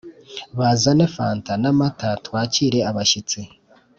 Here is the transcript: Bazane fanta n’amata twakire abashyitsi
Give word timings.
Bazane 0.59 1.05
fanta 1.15 1.51
n’amata 1.61 2.09
twakire 2.25 2.79
abashyitsi 2.89 3.39